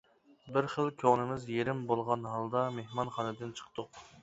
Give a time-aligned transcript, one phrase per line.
[0.53, 4.05] بىر خىل كۆڭلىمىز يېرىم بولغان ھالدا مېھمانخانىدىن چىقتۇق.